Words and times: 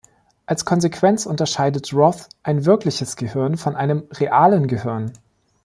Als 0.47 0.65
Konsequenz 0.65 1.27
unterscheidet 1.27 1.93
Roth 1.93 2.27
ein 2.41 2.65
"wirkliches 2.65 3.17
Gehirn" 3.17 3.55
von 3.57 3.75
einem 3.75 4.07
"realen 4.13 4.65
Gehirn". 4.65 5.13